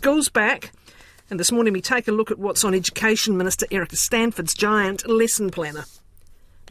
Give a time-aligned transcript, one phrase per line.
[0.00, 0.72] School's back.
[1.28, 5.06] And this morning we take a look at what's on Education Minister Erica Stanford's giant
[5.06, 5.84] lesson planner.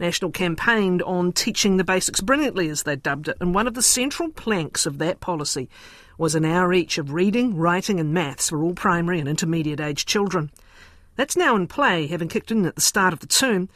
[0.00, 3.84] National campaigned on teaching the basics brilliantly, as they dubbed it, and one of the
[3.84, 5.68] central planks of that policy
[6.18, 10.06] was an hour each of reading, writing, and maths for all primary and intermediate age
[10.06, 10.50] children.
[11.14, 13.68] That's now in play, having kicked in at the start of the term,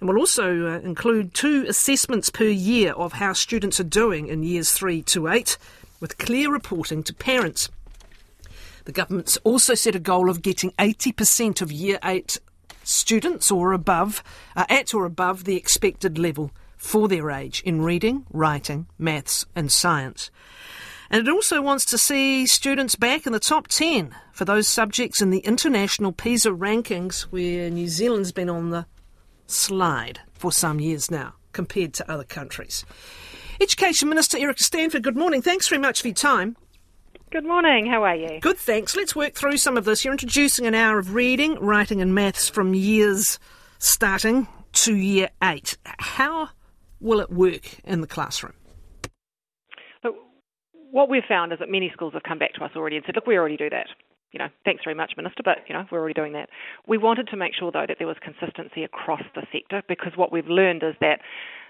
[0.00, 4.42] and will also uh, include two assessments per year of how students are doing in
[4.42, 5.56] years 3 to 8,
[6.00, 7.70] with clear reporting to parents.
[8.86, 12.38] The government's also set a goal of getting 80% of year 8
[12.84, 14.22] students or above
[14.54, 19.72] uh, at or above the expected level for their age in reading, writing, maths, and
[19.72, 20.30] science.
[21.10, 25.20] And it also wants to see students back in the top 10 for those subjects
[25.20, 28.86] in the international PISA rankings, where New Zealand's been on the
[29.48, 32.84] slide for some years now compared to other countries.
[33.60, 35.42] Education Minister Erica Stanford, good morning.
[35.42, 36.56] Thanks very much for your time.
[37.32, 37.86] Good morning.
[37.86, 38.38] How are you?
[38.40, 38.94] Good, thanks.
[38.94, 40.04] Let's work through some of this.
[40.04, 43.40] You're introducing an hour of reading, writing, and maths from years
[43.78, 45.76] starting to year eight.
[45.84, 46.50] How
[47.00, 48.54] will it work in the classroom?
[50.04, 50.14] Look,
[50.92, 53.16] what we've found is that many schools have come back to us already and said,
[53.16, 53.88] look, we already do that
[54.36, 56.50] you know, thanks very much, Minister, but, you know, we're already doing that.
[56.86, 60.30] We wanted to make sure, though, that there was consistency across the sector because what
[60.30, 61.20] we've learned is that,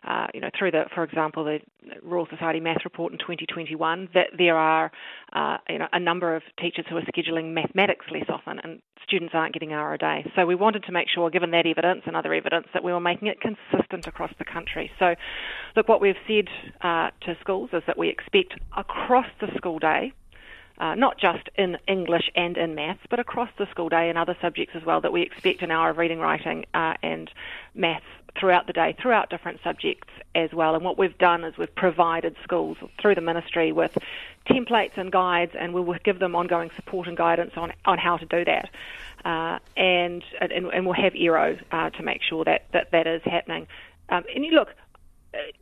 [0.03, 1.61] uh, you know, through the, for example, the
[2.03, 4.91] Royal Society Math Report in 2021, that there are,
[5.33, 9.33] uh, you know, a number of teachers who are scheduling mathematics less often and students
[9.33, 10.29] aren't getting hour a day.
[10.35, 12.99] So we wanted to make sure, given that evidence and other evidence, that we were
[12.99, 14.91] making it consistent across the country.
[14.99, 15.15] So,
[15.77, 16.49] look, what we've said
[16.81, 20.13] uh, to schools is that we expect across the school day
[20.79, 24.37] uh, not just in English and in maths, but across the school day and other
[24.41, 27.31] subjects as well, that we expect an hour of reading, writing, uh, and
[27.75, 28.05] maths
[28.39, 30.75] throughout the day, throughout different subjects as well.
[30.75, 33.97] And what we've done is we've provided schools through the ministry with
[34.49, 38.17] templates and guides, and we will give them ongoing support and guidance on, on how
[38.17, 38.69] to do that.
[39.25, 43.23] Uh, and, and, and we'll have ERO uh, to make sure that, that that is
[43.25, 43.67] happening.
[44.09, 44.69] Um, and you look,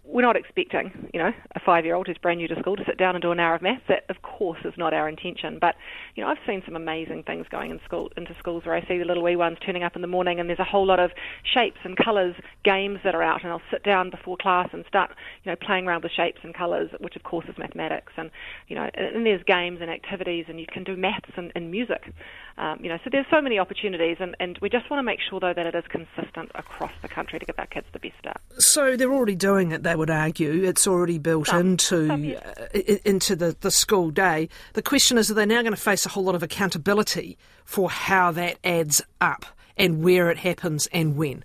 [0.04, 3.14] we're not expecting, you know, a five-year-old who's brand new to school to sit down
[3.14, 3.82] and do an hour of maths.
[3.88, 5.58] That, of course, is not our intention.
[5.60, 5.74] But,
[6.14, 8.98] you know, I've seen some amazing things going in school into schools where I see
[8.98, 11.10] the little wee ones turning up in the morning, and there's a whole lot of
[11.42, 15.10] shapes and colours games that are out, and I'll sit down before class and start,
[15.44, 18.12] you know, playing around with shapes and colours, which of course is mathematics.
[18.16, 18.30] And,
[18.68, 22.12] you know, and there's games and activities, and you can do maths and, and music.
[22.56, 25.18] Um, you know, so there's so many opportunities, and, and we just want to make
[25.20, 28.14] sure though that it is consistent across the country to give our kids the best
[28.20, 28.36] start.
[28.58, 29.82] So they're already doing it.
[29.82, 32.42] They would argue it's already built some, into some, yes.
[32.42, 34.48] uh, into the, the school day.
[34.74, 37.90] The question is, are they now going to face a whole lot of accountability for
[37.90, 41.44] how that adds up and where it happens and when?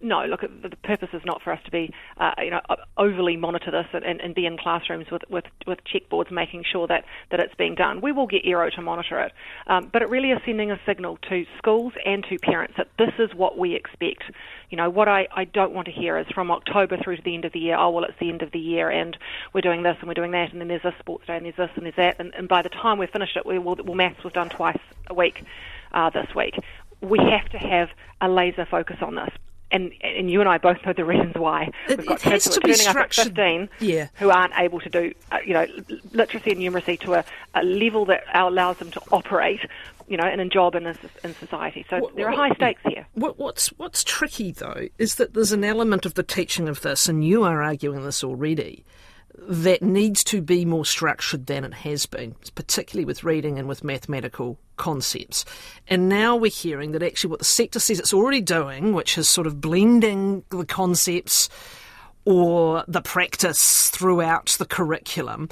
[0.00, 2.60] No, look, the purpose is not for us to be, uh, you know,
[2.96, 7.04] overly monitor this and, and, be in classrooms with, with, with checkboards making sure that,
[7.30, 8.00] that it's being done.
[8.00, 9.32] We will get ERO to monitor it,
[9.66, 13.12] um, but it really is sending a signal to schools and to parents that this
[13.18, 14.24] is what we expect.
[14.70, 17.34] You know, what I, I don't want to hear is from October through to the
[17.34, 19.16] end of the year, oh, well, it's the end of the year and
[19.52, 21.56] we're doing this and we're doing that, and then there's this sports day and there's
[21.56, 23.94] this and there's that, and, and by the time we've finished it, we will, well,
[23.94, 25.44] maths was done twice a week
[25.92, 26.58] uh, this week
[27.00, 27.90] we have to have
[28.20, 29.28] a laser focus on this
[29.70, 31.70] and and you and I both know the reasons why.
[31.88, 34.08] It, We've got kids who are turning up at 15 yeah.
[34.14, 35.66] who aren't able to do, uh, you know,
[36.12, 39.60] literacy and numeracy to a, a, level that allows them to operate,
[40.06, 41.84] you know, in a job in, a, in society.
[41.90, 43.06] So what, there are high stakes here.
[43.14, 47.08] What, what's what's tricky though is that there's an element of the teaching of this,
[47.08, 48.84] and you are arguing this already
[49.36, 53.82] that needs to be more structured than it has been, particularly with reading and with
[53.82, 55.44] mathematical concepts.
[55.88, 59.28] And now we're hearing that actually what the sector says it's already doing, which is
[59.28, 61.48] sort of blending the concepts
[62.24, 65.48] or the practice throughout the curriculum,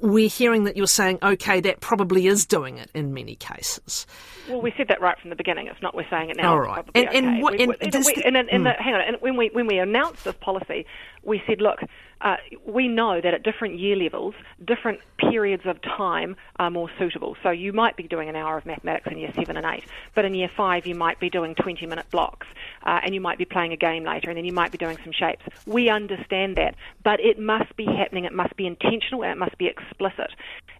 [0.00, 4.04] we're hearing that you're saying, okay, that probably is doing it in many cases.
[4.48, 5.68] Well, we said that right from the beginning.
[5.68, 6.52] It's not we're saying it now.
[6.52, 6.84] All right.
[6.94, 7.18] And, okay.
[7.18, 8.80] and, what, and, we, and, we, and, and, mm.
[8.80, 9.00] hang on.
[9.00, 10.86] And when we when we announced this policy,
[11.22, 11.78] we said, look,
[12.20, 14.34] uh, we know that at different year levels,
[14.64, 17.36] different periods of time are more suitable.
[17.42, 20.24] So you might be doing an hour of mathematics in year seven and eight, but
[20.24, 22.46] in year five you might be doing 20 minute blocks,
[22.84, 24.98] uh, and you might be playing a game later, and then you might be doing
[25.02, 25.42] some shapes.
[25.66, 29.58] We understand that, but it must be happening, it must be intentional, and it must
[29.58, 30.30] be explicit.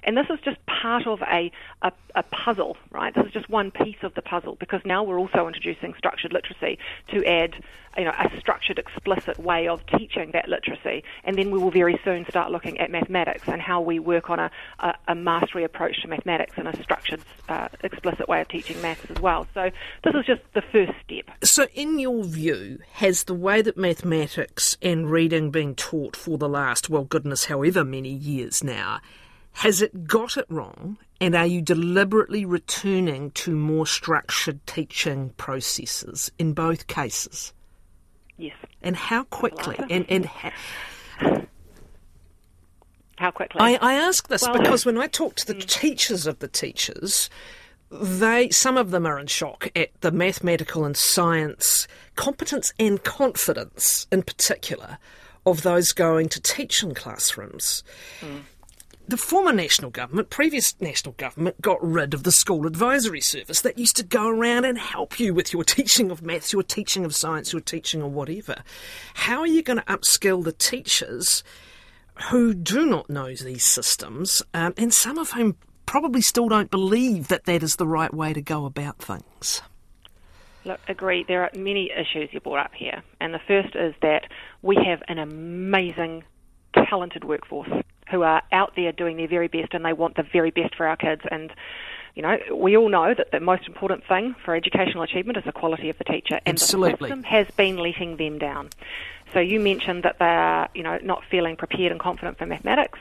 [0.04, 1.50] And this is just part of a,
[1.82, 3.14] a, a puzzle, right?
[3.14, 6.78] This is just one piece of the puzzle because now we're also introducing structured literacy
[7.08, 7.54] to add
[7.96, 11.04] you know, a structured, explicit way of teaching that literacy.
[11.24, 14.38] And then we will very soon start looking at mathematics and how we work on
[14.38, 14.50] a,
[14.80, 19.04] a, a mastery approach to mathematics and a structured, uh, explicit way of teaching maths
[19.10, 19.46] as well.
[19.54, 19.70] So
[20.04, 21.30] this is just the first step.
[21.42, 26.48] So, in your view, has the way that mathematics and reading been taught for the
[26.48, 29.00] last, well, goodness, however many years now,
[29.52, 30.98] has it got it wrong?
[31.20, 37.52] And are you deliberately returning to more structured teaching processes in both cases?
[38.36, 38.56] Yes.
[38.82, 39.78] And how quickly?
[39.88, 40.52] And, and ha-
[43.18, 43.60] how quickly?
[43.60, 45.66] I, I ask this Well- because when I talk to the mm.
[45.66, 47.30] teachers of the teachers,
[47.92, 54.06] they some of them are in shock at the mathematical and science competence and confidence
[54.10, 54.98] in particular
[55.44, 57.84] of those going to teach in classrooms.
[58.20, 58.42] Mm.
[59.08, 63.78] The former national government, previous national government, got rid of the school advisory service that
[63.78, 67.14] used to go around and help you with your teaching of maths, your teaching of
[67.14, 68.62] science, your teaching of whatever.
[69.14, 71.42] How are you going to upskill the teachers
[72.30, 77.28] who do not know these systems, um, and some of whom probably still don't believe
[77.28, 79.62] that that is the right way to go about things?
[80.64, 81.24] Look, agree.
[81.26, 84.28] There are many issues you brought up here, and the first is that
[84.62, 86.22] we have an amazing,
[86.88, 87.68] talented workforce
[88.12, 90.86] who are out there doing their very best, and they want the very best for
[90.86, 91.22] our kids.
[91.28, 91.52] And
[92.14, 95.52] you know, we all know that the most important thing for educational achievement is the
[95.52, 97.08] quality of the teacher, and Absolutely.
[97.08, 98.68] the system has been letting them down.
[99.32, 103.00] So you mentioned that they are, you know, not feeling prepared and confident for mathematics.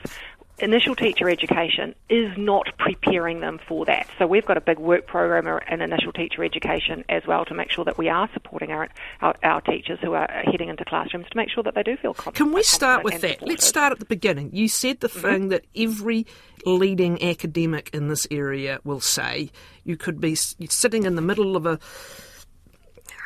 [0.58, 4.06] Initial teacher education is not preparing them for that.
[4.18, 7.70] So we've got a big work program in initial teacher education as well to make
[7.70, 8.88] sure that we are supporting our
[9.20, 12.14] our, our teachers who are heading into classrooms to make sure that they do feel
[12.14, 12.36] confident.
[12.36, 13.40] Can we uh, start with that?
[13.40, 14.50] and Let's start at the beginning.
[14.52, 15.20] You said the mm-hmm.
[15.20, 16.26] thing that every
[16.64, 19.50] leading academic in this area will say.
[19.84, 21.78] You could be sitting in the middle of a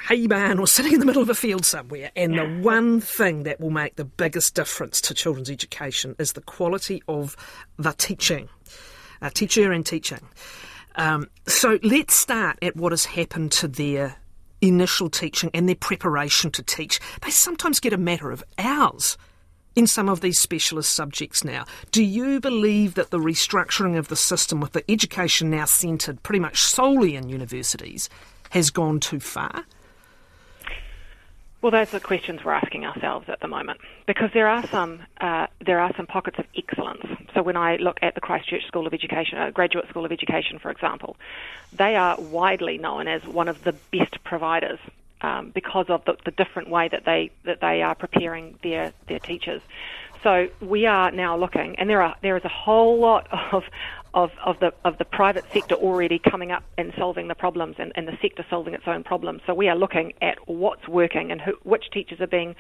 [0.09, 3.43] hay barn or sitting in the middle of a field somewhere, and the one thing
[3.43, 7.37] that will make the biggest difference to children's education is the quality of
[7.77, 8.49] the teaching,
[9.21, 10.21] uh, teacher and teaching.
[10.95, 14.17] Um, so let's start at what has happened to their
[14.61, 17.01] initial teaching and their preparation to teach.
[17.23, 19.19] They sometimes get a matter of hours
[19.75, 21.67] in some of these specialist subjects now.
[21.91, 26.41] Do you believe that the restructuring of the system with the education now centred pretty
[26.41, 28.09] much solely in universities
[28.51, 29.67] has gone too far?
[31.67, 35.01] Well, those are the questions we're asking ourselves at the moment because there are some
[35.21, 37.05] uh, there are some pockets of excellence.
[37.35, 40.61] So when I look at the Christchurch School of Education, uh, Graduate School of Education,
[40.61, 41.17] for example,
[41.73, 44.79] they are widely known as one of the best providers
[45.23, 49.19] um, because of the, the different way that they that they are preparing their their
[49.19, 49.61] teachers.
[50.23, 53.65] So we are now looking, and there are there is a whole lot of
[54.17, 57.93] of, of the of the private sector already coming up and solving the problems, and,
[57.95, 59.43] and the sector solving its own problems.
[59.47, 62.57] So we are looking at what's working and who, which teachers are being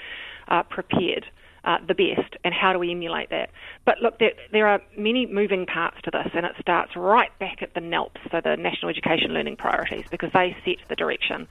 [0.48, 1.26] uh, prepared
[1.64, 3.50] uh, the best, and how do we emulate that.
[3.86, 7.62] But look, there, there are many moving parts to this, and it starts right back
[7.62, 11.48] at the NELPs, so the National Education Learning Priorities, because they set the direction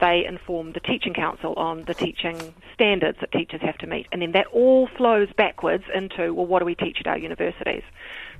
[0.00, 4.22] they inform the teaching council on the teaching standards that teachers have to meet, and
[4.22, 7.82] then that all flows backwards into well, what do we teach at our universities?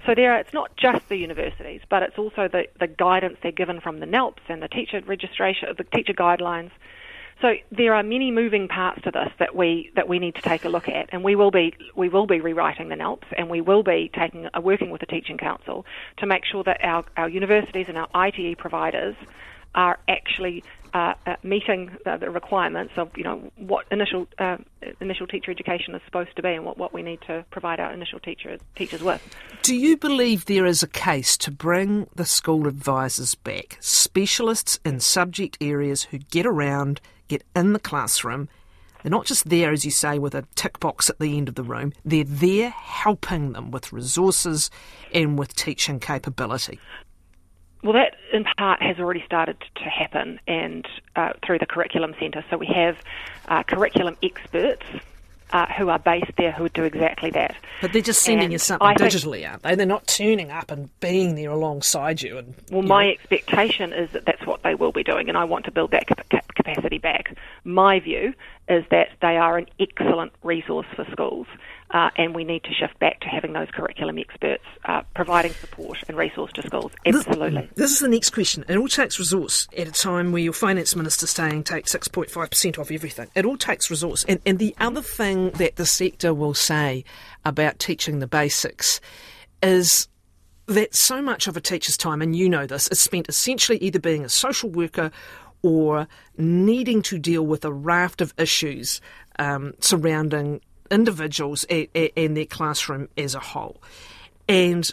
[0.07, 3.81] So there, it's not just the universities, but it's also the, the guidance they're given
[3.81, 6.71] from the NELPs and the teacher registration, the teacher guidelines.
[7.41, 10.65] So there are many moving parts to this that we that we need to take
[10.65, 13.61] a look at, and we will be we will be rewriting the NELPs, and we
[13.61, 15.85] will be taking uh, working with the teaching council
[16.19, 19.17] to make sure that our, our universities and our ITE providers
[19.75, 20.63] are actually
[20.95, 24.57] uh, uh, meeting the, the requirements of you know what initial uh,
[25.01, 27.93] initial teacher education is supposed to be and what, what we need to provide our
[27.93, 29.21] initial teachers teachers with.
[29.63, 35.01] Do you believe there is a case to bring the school advisors back, specialists in
[35.01, 38.49] subject areas who get around, get in the classroom?
[39.03, 41.57] They're not just there, as you say, with a tick box at the end of
[41.57, 41.93] the room.
[42.07, 44.71] They're there helping them with resources
[45.13, 46.79] and with teaching capability.
[47.85, 52.43] Well, that in part has already started to happen, and uh, through the curriculum centre.
[52.51, 52.97] So we have
[53.47, 54.83] uh, curriculum experts
[55.53, 57.55] uh, who are based there who do exactly that.
[57.83, 59.75] But they're just sending And you something I think- digitally, aren't they?
[59.75, 62.39] They're not turning up and being there alongside you.
[62.39, 65.37] And Well, you my know, expectation is that that's what they will be doing, and
[65.37, 67.37] I want to build that cap- cap- capacity back.
[67.65, 68.33] My view
[68.69, 71.47] is that they are an excellent resource for schools,
[71.91, 75.99] uh, and we need to shift back to having those curriculum experts uh, providing support
[76.09, 76.93] and resource to schools.
[77.07, 77.69] Absolutely.
[77.77, 78.65] This is the next question.
[78.69, 82.91] It all takes resource at a time where your finance minister's saying take 6.5% off
[82.91, 83.29] everything.
[83.35, 84.25] It all takes resource.
[84.29, 87.05] And, and the other thing that the sector will say
[87.45, 89.01] about teaching the basics
[89.63, 90.09] is
[90.67, 93.99] that so much of a teacher's time, and you know this, is spent essentially either
[93.99, 95.11] being a social worker
[95.63, 99.01] or needing to deal with a raft of issues
[99.39, 100.61] um, surrounding
[100.91, 103.83] individuals in, their classroom as a whole.
[104.49, 104.91] And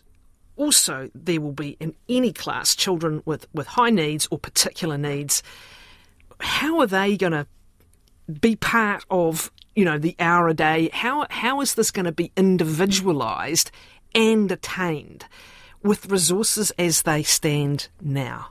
[0.57, 5.43] also, there will be in any class children with, with high needs or particular needs.
[6.39, 7.47] How are they going to
[8.39, 10.89] be part of you know the hour a day?
[10.93, 13.71] How how is this going to be individualised
[14.13, 15.25] and attained?
[15.83, 18.49] with resources as they stand now?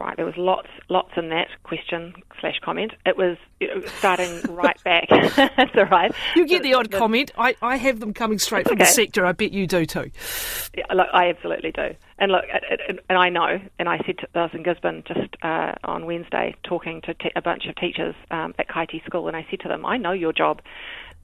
[0.00, 0.16] Right.
[0.16, 2.92] There was lots, lots in that question slash comment.
[3.04, 3.36] It was
[3.98, 5.08] starting right back.
[5.10, 6.12] That's all right.
[6.34, 7.30] You get the, the odd the, comment.
[7.36, 8.84] I, I have them coming straight from okay.
[8.84, 9.26] the sector.
[9.26, 10.10] I bet you do too.
[10.76, 11.94] Yeah, look, I absolutely do.
[12.18, 12.44] And look,
[13.08, 16.54] and I know, and I said to, I was in Gisborne just uh, on Wednesday
[16.64, 19.68] talking to te- a bunch of teachers um, at Kaiti School, and I said to
[19.68, 20.60] them, I know your job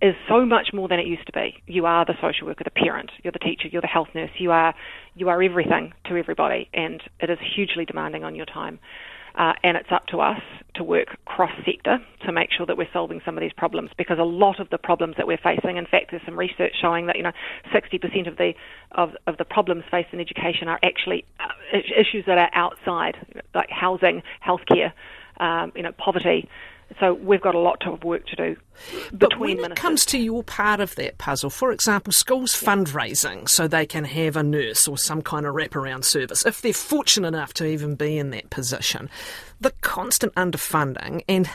[0.03, 1.55] is so much more than it used to be.
[1.67, 4.51] You are the social worker, the parent, you're the teacher, you're the health nurse, you
[4.51, 4.75] are
[5.15, 8.79] you are everything to everybody, and it is hugely demanding on your time.
[9.37, 10.41] Uh, and it's up to us
[10.75, 14.19] to work cross sector to make sure that we're solving some of these problems because
[14.19, 17.17] a lot of the problems that we're facing, in fact, there's some research showing that
[17.17, 17.33] you know
[17.75, 18.53] 60% of the
[18.93, 23.15] of, of the problems faced in education are actually uh, issues that are outside,
[23.55, 24.93] like housing, healthcare,
[25.39, 26.49] um, you know, poverty.
[27.01, 28.57] So we've got a lot of work to do.
[29.13, 33.67] But when it comes to your part of that puzzle, for example, schools fundraising so
[33.67, 37.53] they can have a nurse or some kind of wraparound service, if they're fortunate enough
[37.55, 39.11] to even be in that position,
[39.61, 41.51] the constant underfunding and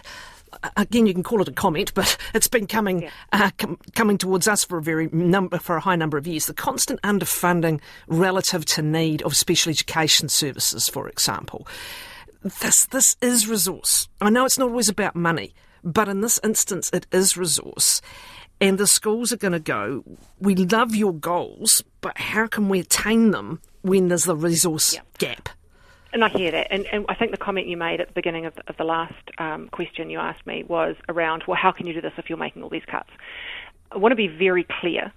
[0.75, 3.09] again, you can call it a comment, but it's been coming yeah.
[3.31, 6.45] uh, com- coming towards us for a very number for a high number of years.
[6.45, 11.65] The constant underfunding relative to need of special education services, for example
[12.43, 14.07] this this is resource.
[14.19, 18.01] I know it's not always about money, but in this instance, it is resource.
[18.59, 20.03] And the schools are going to go,
[20.39, 25.17] we love your goals, but how can we attain them when there's the resource yep.
[25.17, 25.49] gap?
[26.13, 26.67] And I hear that.
[26.69, 28.83] And, and, I think the comment you made at the beginning of the, of the
[28.83, 32.29] last um, question you asked me was around, well, how can you do this if
[32.29, 33.09] you're making all these cuts?
[33.91, 35.11] I want to be very clear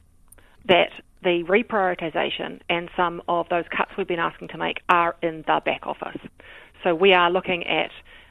[0.66, 0.90] that
[1.22, 5.60] the reprioritisation and some of those cuts we've been asking to make are in the
[5.64, 6.20] back office.
[6.84, 7.90] So we are looking at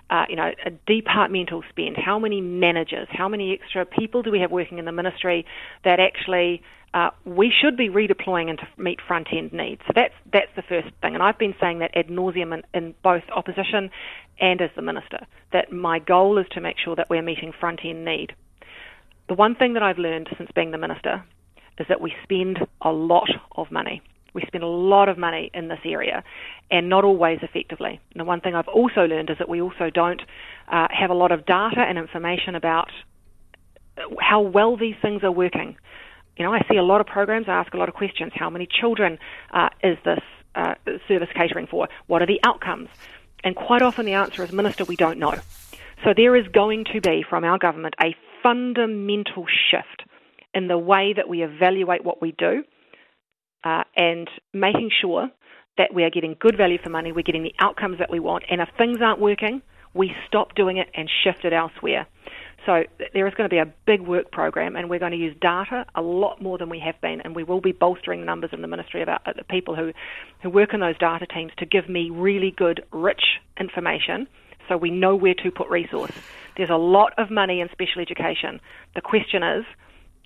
[0.10, 1.98] uh, you know, a departmental spend.
[1.98, 5.46] How many managers, how many extra people do we have working in the ministry
[5.84, 6.62] that actually
[6.94, 9.82] uh, we should be redeploying into meet front end needs?
[9.88, 12.94] So that's that's the first thing, and I've been saying that ad nauseum in, in
[13.02, 13.90] both opposition
[14.40, 17.80] and as the minister that my goal is to make sure that we're meeting front
[17.84, 18.34] end need.
[19.30, 21.24] The one thing that I've learned since being the minister
[21.80, 24.02] is that we spend a lot of money.
[24.34, 26.24] We spend a lot of money in this area
[26.72, 28.00] and not always effectively.
[28.12, 30.22] And the one thing I've also learned is that we also don't
[30.68, 32.90] uh, have a lot of data and information about
[34.20, 35.76] how well these things are working.
[36.38, 38.32] You know, I see a lot of programs, I ask a lot of questions.
[38.36, 39.20] How many children
[39.52, 40.20] uh, is this
[40.56, 40.76] uh,
[41.08, 41.88] service catering for?
[42.08, 42.90] What are the outcomes?
[43.44, 45.36] And quite often the answer is, Minister, we don't know.
[46.04, 50.10] So there is going to be, from our government, a fundamental shift
[50.54, 52.64] in the way that we evaluate what we do
[53.64, 55.30] uh, and making sure
[55.78, 58.44] that we are getting good value for money, we're getting the outcomes that we want,
[58.50, 59.62] and if things aren't working,
[59.94, 62.08] we stop doing it and shift it elsewhere.
[62.66, 65.36] So there is going to be a big work program, and we're going to use
[65.42, 68.52] data a lot more than we have been, and we will be bolstering the numbers
[68.54, 69.92] in the ministry about uh, the people who,
[70.42, 73.24] who work in those data teams to give me really good, rich
[73.60, 74.28] information,
[74.70, 76.14] so we know where to put resource.
[76.56, 78.62] There's a lot of money in special education.
[78.96, 79.66] The question is,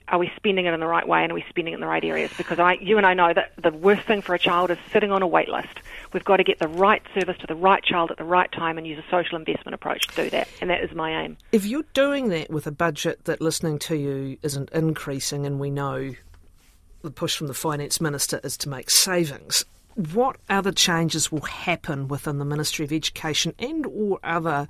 [0.09, 1.87] are we spending it in the right way and are we spending it in the
[1.87, 2.31] right areas?
[2.37, 5.11] Because I, you and I know that the worst thing for a child is sitting
[5.11, 5.79] on a wait list.
[6.13, 8.77] We've got to get the right service to the right child at the right time
[8.77, 10.47] and use a social investment approach to do that.
[10.61, 11.37] And that is my aim.
[11.51, 15.69] If you're doing that with a budget that listening to you isn't increasing and we
[15.69, 16.13] know
[17.01, 22.07] the push from the finance minister is to make savings, what other changes will happen
[22.07, 24.67] within the Ministry of Education and or other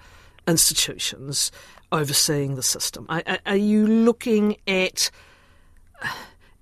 [0.48, 1.52] institutions
[1.92, 3.06] overseeing the system?
[3.10, 5.10] Are, are you looking at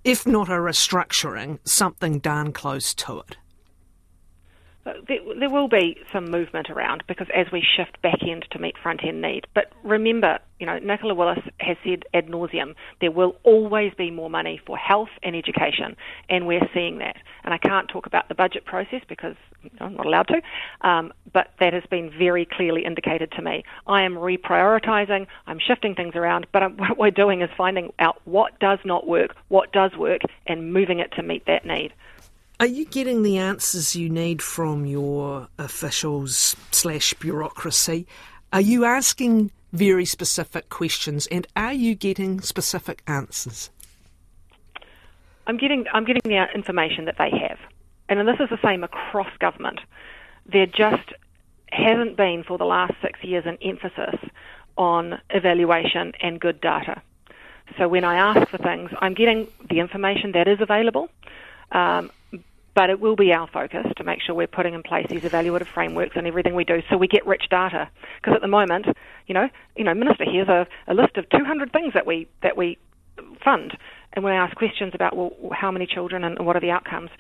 [0.03, 3.37] if not a restructuring, something darn close to it?
[4.85, 9.03] There, will be some movement around because as we shift back end to meet front
[9.03, 9.47] end need.
[9.55, 14.29] But remember, you know, Nicola Willis has said ad nauseum, there will always be more
[14.29, 15.95] money for health and education,
[16.29, 17.15] and we're seeing that.
[17.43, 19.35] And I can't talk about the budget process because
[19.79, 23.63] I'm not allowed to, um, but that has been very clearly indicated to me.
[23.87, 28.21] I am reprioritising, I'm shifting things around, but I'm, what we're doing is finding out
[28.25, 31.91] what does not work, what does work, and moving it to meet that need.
[32.57, 38.07] Are you getting the answers you need from your officials slash bureaucracy?
[38.53, 43.69] Are you asking very specific questions, and are you getting specific answers?
[45.47, 47.59] I'm getting I'm getting the information that they have,
[48.07, 49.81] and this is the same across government.
[50.45, 51.11] There just
[51.71, 54.15] hasn't been for the last six years an emphasis
[54.77, 57.01] on evaluation and good data.
[57.77, 61.09] So when I ask for things, I'm getting the information that is available.
[61.71, 62.11] Um,
[62.75, 65.67] but it will be our focus to make sure we're putting in place these evaluative
[65.73, 67.89] frameworks and everything we do so we get rich data.
[68.17, 68.85] Because at the moment,
[69.27, 72.57] you know, you know, Minister, here's a, a list of 200 things that we that
[72.57, 72.77] we
[73.43, 73.77] fund,
[74.13, 77.11] and when I ask questions about well, how many children and what are the outcomes,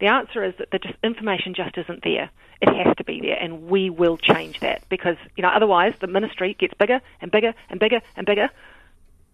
[0.00, 2.30] The answer is that the just, information just isn't there.
[2.60, 6.06] It has to be there, and we will change that because you know otherwise the
[6.08, 8.50] ministry gets bigger and bigger and bigger and bigger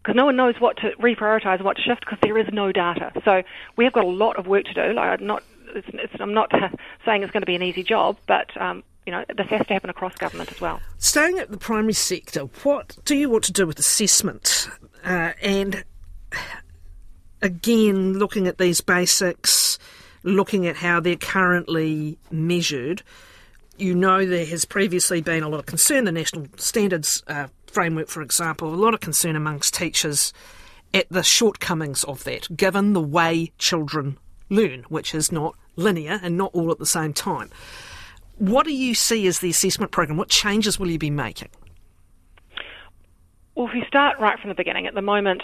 [0.02, 3.12] because no one knows what to reprioritize what to shift because there is no data.
[3.24, 3.42] So
[3.76, 4.92] we have got a lot of work to do.
[4.94, 5.42] Like I'm not,
[5.74, 6.50] it's, it's, I'm not
[7.04, 9.72] saying it's going to be an easy job, but um, you know this has to
[9.72, 10.80] happen across government as well.
[10.98, 14.68] Staying at the primary sector, what do you want to do with assessment
[15.04, 15.84] uh, and
[17.42, 19.78] again looking at these basics,
[20.22, 23.02] looking at how they're currently measured?
[23.76, 26.04] You know there has previously been a lot of concern.
[26.04, 30.32] The national standards uh, framework, for example, a lot of concern amongst teachers
[30.92, 36.36] at the shortcomings of that, given the way children learn, which is not linear and
[36.36, 37.50] not all at the same time.
[38.38, 40.16] What do you see as the assessment program?
[40.16, 41.50] What changes will you be making?
[43.54, 45.42] Well, if you start right from the beginning, at the moment,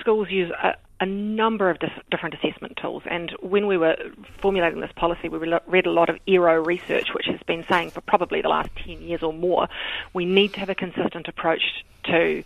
[0.00, 3.02] schools use a, a number of dis- different assessment tools.
[3.10, 3.96] And when we were
[4.40, 8.02] formulating this policy, we read a lot of ERO research, which has been saying for
[8.02, 9.68] probably the last 10 years or more,
[10.12, 11.62] we need to have a consistent approach
[12.04, 12.44] to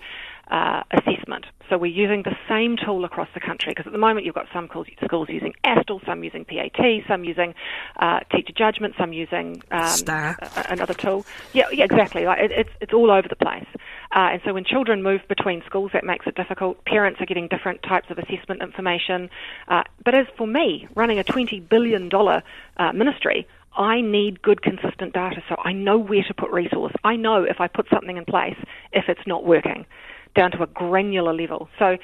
[0.51, 1.47] uh, assessment.
[1.71, 4.47] So we're using the same tool across the country because at the moment you've got
[4.53, 7.55] some schools using asTTle, some using PAT, some using
[7.97, 10.37] uh, teacher judgment, some using um,
[10.69, 11.25] another tool.
[11.53, 12.27] Yeah, yeah, exactly.
[12.27, 13.67] Like it, it's it's all over the place.
[14.15, 16.85] Uh, and so when children move between schools, that makes it difficult.
[16.85, 19.31] Parents are getting different types of assessment information.
[19.69, 22.43] Uh, but as for me, running a twenty billion dollar
[22.77, 26.93] uh, ministry, I need good, consistent data so I know where to put resource.
[27.03, 28.57] I know if I put something in place,
[28.93, 29.87] if it's not working
[30.35, 31.69] down to a granular level.
[31.79, 31.97] So,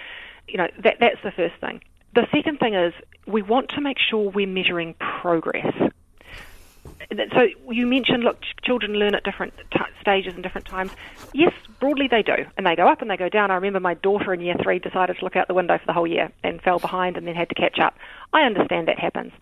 [0.49, 1.80] you know, that, that's the first thing.
[2.14, 2.92] The second thing is
[3.26, 5.72] we want to make sure we're measuring progress.
[7.34, 10.92] So you mentioned, look, children learn at different t- stages and different times.
[11.32, 13.50] Yes, broadly they do, and they go up and they go down.
[13.50, 15.92] I remember my daughter in year three decided to look out the window for the
[15.92, 17.94] whole year and fell behind and then had to catch up.
[18.32, 19.32] I understand that happens.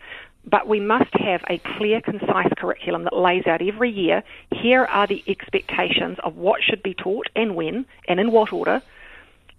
[0.45, 5.07] But we must have a clear, concise curriculum that lays out every year here are
[5.07, 8.83] the expectations of what should be taught and when and in what order.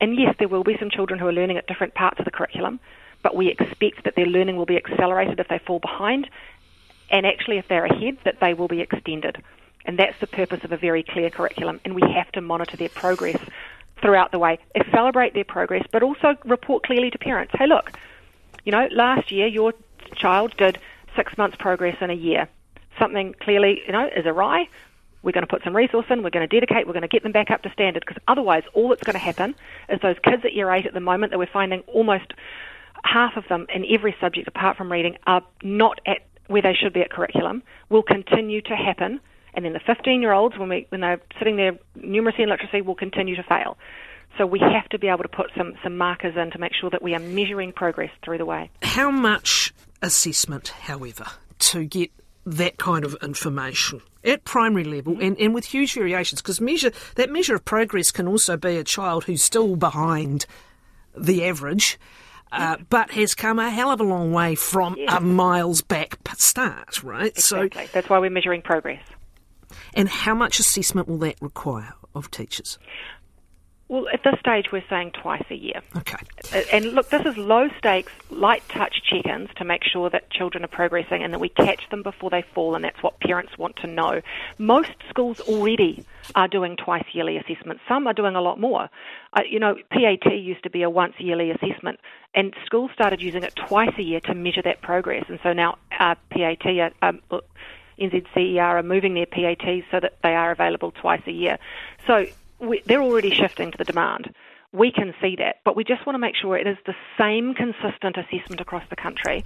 [0.02, 2.32] And yes, there will be some children who are learning at different parts of the
[2.32, 2.80] curriculum,
[3.22, 6.30] but we expect that their learning will be accelerated if they fall behind,
[7.12, 9.44] and actually, if they're ahead, that they will be extended.
[9.86, 12.90] And that's the purpose of a very clear curriculum, and we have to monitor their
[12.90, 13.40] progress
[14.02, 14.60] throughout the way,
[14.92, 17.92] celebrate their progress, but also report clearly to parents hey, look,
[18.64, 19.74] you know, last year your
[20.20, 20.78] child did
[21.16, 22.48] six months progress in a year.
[23.00, 24.68] Something clearly, you know, is awry.
[25.22, 26.24] We're going to put some resource in.
[26.24, 26.88] We're going to dedicate.
[26.88, 29.20] We're going to get them back up to standard because otherwise, all that's going to
[29.20, 29.56] happen
[29.90, 32.34] is those kids at year eight at the moment that we're finding almost
[33.04, 36.94] half of them in every subject apart from reading are not at where they should
[36.94, 39.20] be at curriculum will continue to happen.
[39.54, 42.82] And then the 15 year olds, when, we, when they're sitting there, numeracy and literacy
[42.82, 43.78] will continue to fail.
[44.38, 46.90] So we have to be able to put some, some markers in to make sure
[46.90, 48.70] that we are measuring progress through the way.
[48.84, 51.26] How much assessment, however,
[51.60, 52.12] to get
[52.46, 57.30] that kind of information at primary level and, and with huge variations because measure that
[57.30, 60.46] measure of progress can also be a child who's still behind
[61.16, 62.00] the average
[62.52, 67.04] uh, but has come a hell of a long way from a miles back start,
[67.04, 67.32] right?
[67.38, 67.86] Exactly.
[67.86, 69.04] So that's why we're measuring progress.
[69.94, 72.80] And how much assessment will that require of teachers?
[73.90, 75.82] Well, at this stage, we're saying twice a year.
[75.98, 76.18] Okay.
[76.72, 80.64] And look, this is low stakes, light touch check ins to make sure that children
[80.64, 83.78] are progressing and that we catch them before they fall, and that's what parents want
[83.78, 84.22] to know.
[84.60, 88.90] Most schools already are doing twice yearly assessments, some are doing a lot more.
[89.34, 92.00] Uh, you know, PAT used to be a once yearly assessment,
[92.36, 95.80] and schools started using it twice a year to measure that progress, and so now
[96.00, 96.64] uh, PAT.
[96.64, 97.22] Uh, um,
[98.00, 101.58] NZCER are moving their PATs so that they are available twice a year.
[102.08, 102.28] So
[102.60, 104.34] we, they're already shifting to the demand.
[104.72, 107.54] We can see that, but we just want to make sure it is the same
[107.56, 109.44] consistent assessment across the country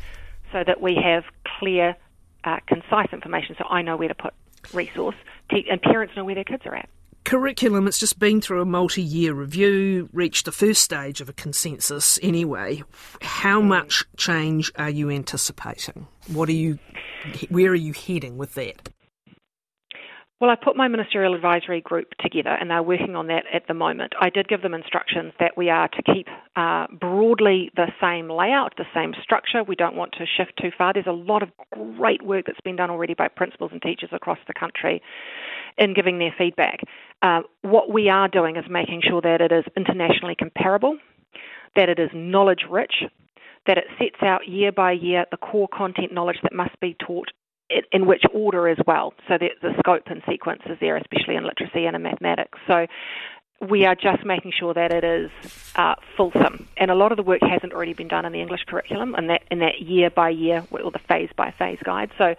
[0.51, 1.23] so that we have
[1.59, 1.95] clear,
[2.43, 4.33] uh, concise information so I know where to put
[4.73, 5.15] resource
[5.49, 6.89] and parents know where their kids are at.
[7.25, 11.33] Curriculum, it's just been through a multi year review, reached the first stage of a
[11.33, 12.83] consensus anyway.
[13.21, 13.67] How mm.
[13.67, 16.07] much change are you anticipating?
[16.27, 16.79] What are you,
[17.49, 18.89] where are you heading with that?
[20.43, 23.73] Well, I put my ministerial advisory group together and they're working on that at the
[23.73, 24.11] moment.
[24.19, 26.27] I did give them instructions that we are to keep
[26.57, 29.63] uh, broadly the same layout, the same structure.
[29.63, 30.91] We don't want to shift too far.
[30.91, 31.49] There's a lot of
[31.97, 35.01] great work that's been done already by principals and teachers across the country
[35.77, 36.81] in giving their feedback.
[37.21, 40.97] Uh, what we are doing is making sure that it is internationally comparable,
[41.77, 42.95] that it is knowledge rich,
[43.65, 47.29] that it sets out year by year the core content knowledge that must be taught
[47.91, 49.13] in which order as well.
[49.27, 52.57] So the, the scope and sequence is there, especially in literacy and in mathematics.
[52.67, 52.87] So
[53.69, 55.31] we are just making sure that it is
[55.75, 58.63] uh, fulsome, and a lot of the work hasn't already been done in the English
[58.67, 62.11] curriculum, and that in that year by year or the phase by phase guide.
[62.17, 62.35] So,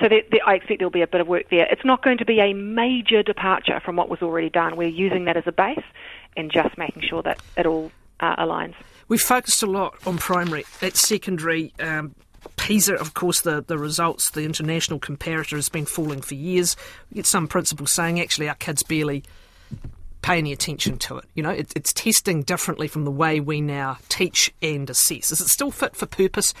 [0.00, 0.08] so
[0.46, 1.66] I expect there'll be a bit of work there.
[1.70, 4.76] It's not going to be a major departure from what was already done.
[4.76, 5.84] We're using that as a base,
[6.36, 8.74] and just making sure that it all uh, aligns.
[9.08, 10.64] We've focused a lot on primary.
[10.82, 12.14] At secondary, um,
[12.56, 16.76] PISA, of course, the, the results, the international comparator has been falling for years.
[17.10, 19.24] We get some principals saying actually our kids barely
[20.22, 21.24] pay any attention to it.
[21.34, 25.30] You know, it, it's testing differently from the way we now teach and assess.
[25.30, 26.52] Is it still fit for purpose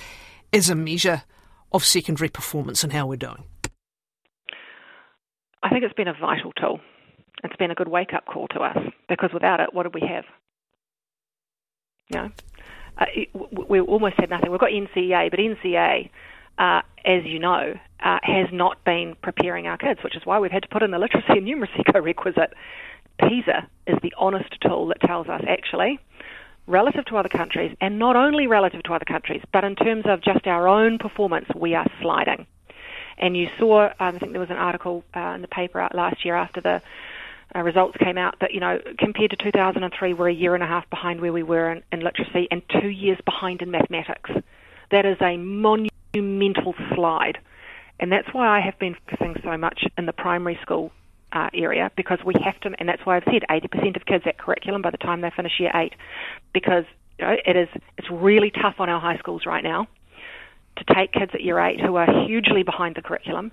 [0.52, 1.22] as a measure
[1.72, 3.44] of secondary performance and how we're doing?
[5.62, 6.80] I think it's been a vital tool.
[7.42, 10.06] It's been a good wake up call to us because without it, what do we
[10.06, 10.24] have?
[12.08, 12.30] You know,
[12.98, 13.04] uh,
[13.68, 14.50] we almost said nothing.
[14.50, 16.10] We've got NCEA, but NCEA,
[16.58, 20.50] uh, as you know, uh, has not been preparing our kids, which is why we've
[20.50, 22.52] had to put in the literacy and numeracy co-requisite.
[23.18, 25.98] PISA is the honest tool that tells us actually,
[26.66, 30.22] relative to other countries, and not only relative to other countries, but in terms of
[30.22, 32.46] just our own performance, we are sliding.
[33.18, 36.24] And you saw, um, I think there was an article uh, in the paper last
[36.24, 36.82] year after the
[37.54, 40.66] uh, results came out that, you know, compared to 2003, we're a year and a
[40.66, 44.30] half behind where we were in, in literacy and two years behind in mathematics.
[44.90, 47.38] That is a monumental slide.
[47.98, 50.90] And that's why I have been focusing so much in the primary school
[51.32, 54.38] uh, area because we have to, and that's why I've said 80% of kids at
[54.38, 55.94] curriculum by the time they finish year eight,
[56.52, 56.84] because
[57.18, 59.86] you know, it is it's really tough on our high schools right now
[60.76, 63.50] to take kids at year eight who are hugely behind the curriculum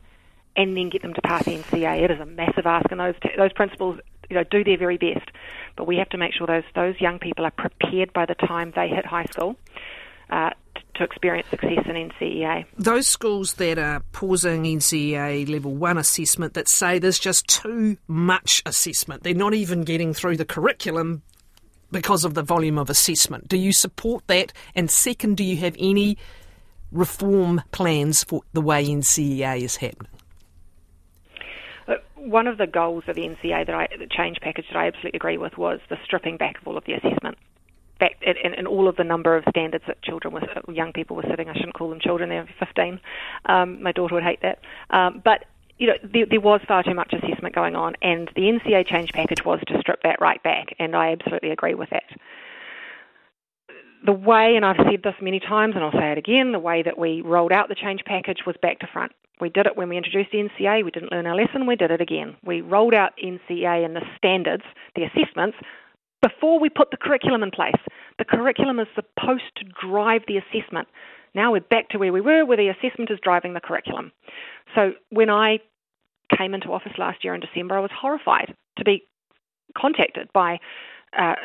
[0.56, 2.04] and then get them to pass NCEA.
[2.04, 5.30] It is a massive ask, and those those principals you know do their very best.
[5.76, 8.74] But we have to make sure those those young people are prepared by the time
[8.76, 9.56] they hit high school.
[10.30, 10.52] Uh,
[10.96, 12.66] to experience success in NCEA.
[12.78, 18.62] Those schools that are pausing NCEA level one assessment that say there's just too much
[18.66, 21.24] assessment, they're not even getting through the curriculum
[21.92, 23.48] because of the volume of assessment.
[23.48, 24.54] Do you support that?
[24.76, 26.18] And second, do you have any
[26.92, 30.13] reform plans for the way NCEA is happening?
[32.26, 35.18] One of the goals of the NCEA that I, the change package that I absolutely
[35.18, 37.38] agree with was the stripping back of all of the assessment.
[38.00, 40.42] Back, and, and all of the number of standards that children were,
[40.74, 41.50] young people were sitting.
[41.50, 43.00] I shouldn't call them children; they're 15.
[43.46, 44.60] Um, my daughter would hate that.
[44.90, 45.46] Um, but
[45.78, 49.12] you know, there, there, was far too much assessment going on, and the NCEA change
[49.12, 52.04] package was to strip that right back, and I absolutely agree with that.
[54.06, 56.84] The way, and I've said this many times, and I'll say it again, the way
[56.84, 59.14] that we rolled out the change package was back to front.
[59.40, 60.84] We did it when we introduced the NCEA.
[60.84, 61.66] We didn't learn our lesson.
[61.66, 62.36] We did it again.
[62.46, 64.64] We rolled out NCEA and the standards,
[64.96, 65.58] the assessments,
[66.22, 67.80] before we put the curriculum in place.
[68.18, 70.88] The curriculum is supposed to drive the assessment.
[71.34, 74.12] Now we're back to where we were, where the assessment is driving the curriculum.
[74.76, 75.60] So when I
[76.38, 79.04] came into office last year in December, I was horrified to be
[79.78, 80.60] contacted by
[81.18, 81.36] uh,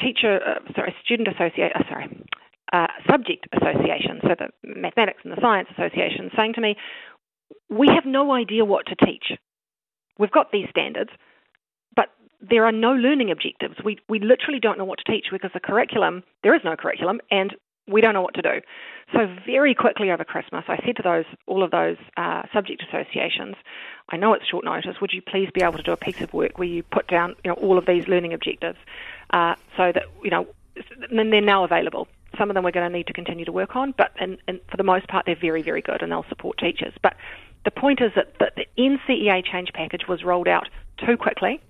[0.00, 2.26] teacher, uh, sorry, student associate, uh, sorry,
[2.72, 6.76] uh, subject association, so the mathematics and the science association, saying to me,
[7.68, 9.32] we have no idea what to teach.
[10.18, 11.10] We've got these standards,
[11.94, 12.08] but
[12.40, 13.76] there are no learning objectives.
[13.84, 17.20] We, we literally don't know what to teach because the curriculum, there is no curriculum,
[17.30, 17.54] and
[17.86, 18.60] we don't know what to do.
[19.12, 23.56] So very quickly over Christmas, I said to those all of those uh, subject associations,
[24.08, 25.00] I know it's short notice.
[25.00, 27.34] Would you please be able to do a piece of work where you put down
[27.44, 28.78] you know all of these learning objectives,
[29.30, 30.46] uh, so that you know,
[31.10, 32.08] and they're now available.
[32.38, 34.60] Some of them we're going to need to continue to work on, but and, and
[34.70, 36.94] for the most part, they're very very good and they'll support teachers.
[37.02, 37.16] But
[37.64, 40.68] the point is that, that the NCEA change package was rolled out
[41.04, 41.60] too quickly.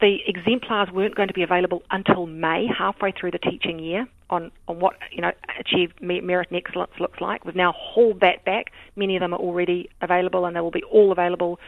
[0.00, 4.50] The exemplars weren't going to be available until May, halfway through the teaching year, on,
[4.66, 7.44] on what you know achieved merit and excellence looks like.
[7.44, 8.72] We've now hauled that back.
[8.96, 11.60] Many of them are already available, and they will be all available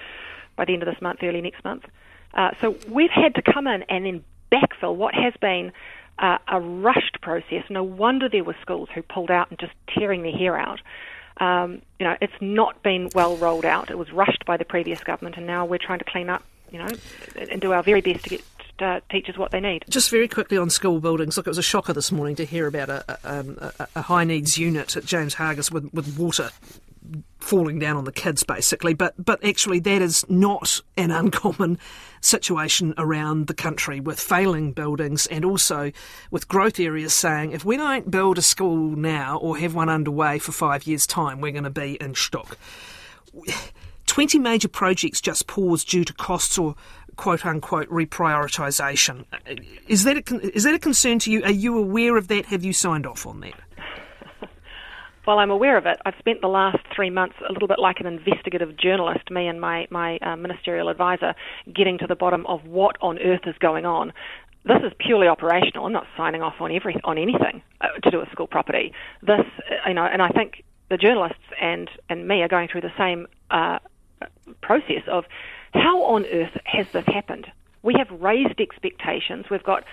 [0.57, 1.85] by the end of this month, early next month.
[2.35, 5.73] Uh, so we've had to come in and then backfill what has been
[6.19, 7.65] uh, a rushed process.
[7.69, 10.81] No wonder there were schools who pulled out and just tearing their hair out.
[11.39, 13.91] Um, you know, it's not been well rolled out.
[13.91, 16.43] It was rushed by the previous government, and now we're trying to clean up,
[16.73, 16.89] you know,
[17.51, 18.45] and do our very best to get
[18.79, 19.85] uh, teachers what they need.
[19.89, 21.37] Just very quickly on school buildings.
[21.37, 24.25] Look, it was a shocker this morning to hear about a, a, um, a, high
[24.25, 26.51] needs unit at James Hargest with, with water
[27.41, 28.95] falling down on the kids, basically.
[28.95, 31.79] But but actually, that is not an uncommon
[32.21, 35.91] situation around the country with failing buildings and also
[36.31, 40.39] with growth areas saying if we don't build a school now or have one underway
[40.39, 42.57] for five years' time, we're going to be in stock.
[44.13, 46.75] 20 major projects just paused due to costs or
[47.17, 49.25] quote unquote reprioritisation.
[49.89, 51.43] Is that, a, is that a concern to you?
[51.45, 52.45] Are you aware of that?
[52.45, 53.55] Have you signed off on that?
[55.25, 58.01] Well, I'm aware of it, I've spent the last three months a little bit like
[58.01, 61.37] an investigative journalist, me and my, my uh, ministerial advisor,
[61.73, 64.13] getting to the bottom of what on earth is going on.
[64.65, 65.87] this is purely operational.
[65.87, 68.93] I'm not signing off on every on anything uh, to do with school property.
[69.23, 72.81] This, uh, you know, and I think the journalists and and me are going through
[72.81, 73.79] the same uh,
[74.61, 75.25] process of
[75.75, 77.47] how on earth has this happened?
[77.83, 79.47] We have raised expectations.
[79.51, 79.85] We've got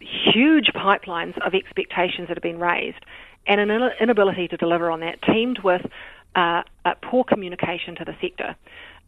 [0.00, 3.04] huge pipelines of expectations that have been raised,
[3.46, 5.86] and an inability to deliver on that, teamed with
[6.34, 6.62] uh,
[7.02, 8.56] poor communication to the sector.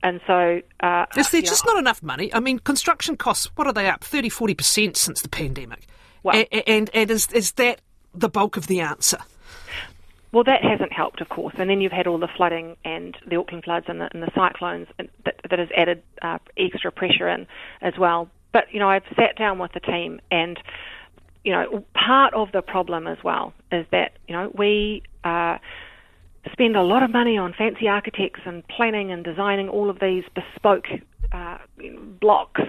[0.02, 0.62] And so.
[0.80, 2.32] Uh, Is there just know, not enough money?
[2.32, 4.02] I mean, construction costs, what are they up?
[4.02, 5.86] 30, 40% since the pandemic.
[6.22, 7.80] Well, and, and, and is, is that
[8.14, 9.18] the bulk of the answer?
[10.32, 11.54] Well, that hasn't helped, of course.
[11.58, 14.30] And then you've had all the flooding and the Auckland floods and the, and the
[14.34, 17.46] cyclones that, that has added uh, extra pressure in
[17.82, 18.30] as well.
[18.52, 20.58] But, you know, I've sat down with the team and,
[21.44, 25.58] you know, part of the problem as well is that, you know, we uh,
[26.52, 30.24] spend a lot of money on fancy architects and planning and designing all of these
[30.34, 30.86] bespoke
[31.32, 31.58] uh,
[32.20, 32.60] blocks,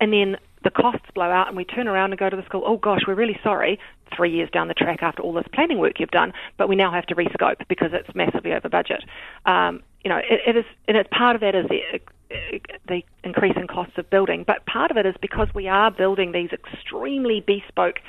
[0.00, 2.62] and then the costs blow out, and we turn around and go to the school.
[2.66, 3.78] Oh gosh, we're really sorry.
[4.16, 6.92] Three years down the track after all this planning work you've done, but we now
[6.92, 9.04] have to rescope because it's massively over budget.
[9.44, 12.08] Um, you know, it, it is, and it's part of that is the
[12.86, 16.32] the increase in costs of building, but part of it is because we are building
[16.32, 18.00] these extremely bespoke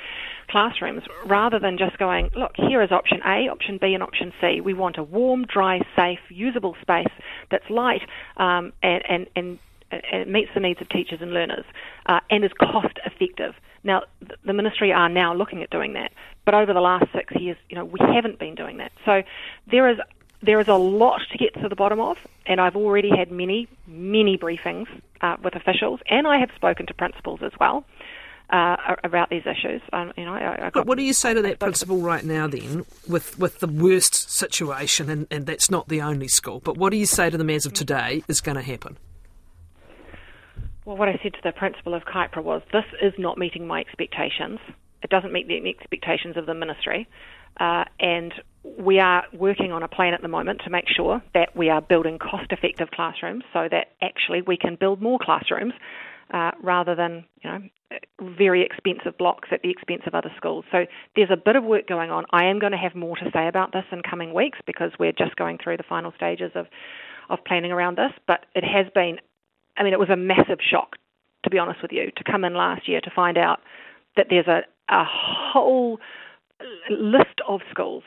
[0.48, 4.60] classrooms rather than just going, look, here is option A, option B, and option C.
[4.60, 7.12] We want a warm, dry, safe, usable space
[7.50, 8.02] that's light
[8.36, 9.58] um, and, and, and
[9.90, 11.64] and meets the needs of teachers and learners
[12.06, 13.54] uh, and is cost effective.
[13.82, 14.02] Now,
[14.44, 16.12] the ministry are now looking at doing that,
[16.44, 18.92] but over the last six years, you know, we haven't been doing that.
[19.04, 19.22] So
[19.70, 19.98] there is
[20.42, 23.68] there is a lot to get to the bottom of, and I've already had many,
[23.86, 24.86] many briefings
[25.20, 27.84] uh, with officials, and I have spoken to principals as well.
[28.52, 30.32] Uh, about these issues, um, you know.
[30.34, 33.60] I, I but what do you say to that principal right now, then, with with
[33.60, 36.58] the worst situation, and, and that's not the only school?
[36.58, 38.96] But what do you say to them as of today is going to happen?
[40.90, 43.78] Well, what I said to the principal of Kaipara was, "This is not meeting my
[43.78, 44.58] expectations.
[45.04, 47.06] It doesn't meet the expectations of the ministry."
[47.60, 51.54] Uh, and we are working on a plan at the moment to make sure that
[51.54, 55.74] we are building cost effective classrooms so that actually we can build more classrooms
[56.32, 57.62] uh, rather than you know
[58.20, 60.64] very expensive blocks at the expense of other schools.
[60.72, 62.24] So there's a bit of work going on.
[62.32, 65.12] I am going to have more to say about this in coming weeks because we're
[65.12, 66.66] just going through the final stages of
[67.28, 68.12] of planning around this.
[68.26, 69.18] But it has been,
[69.80, 70.96] I mean, it was a massive shock
[71.44, 73.60] to be honest with you to come in last year to find out
[74.16, 76.00] that there's a a whole
[76.90, 78.02] list of schools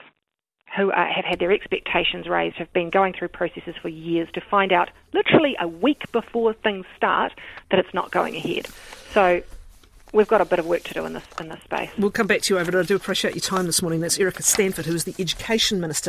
[0.76, 4.74] who have had their expectations raised have been going through processes for years to find
[4.74, 7.32] out literally a week before things start
[7.70, 8.68] that it's not going ahead.
[9.12, 9.42] So
[10.14, 11.90] we've got a bit of work to do in this in this space.
[11.98, 12.80] We'll come back to you over.
[12.80, 14.02] I do appreciate your time this morning.
[14.02, 16.02] That's Erica Stanford, who is the Education Minister.